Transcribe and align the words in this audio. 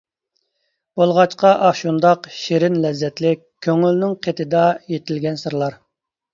بولغاچقا 1.01 1.51
ئاھ 1.65 1.77
شۇنداق 1.81 2.25
شېرىن 2.39 2.81
لەززەتلىك، 2.87 3.45
كۆڭۈلنىڭ 3.69 4.19
قېتىدا 4.27 4.67
يېتىلگەن 4.97 5.43
سىرلار. 5.47 5.81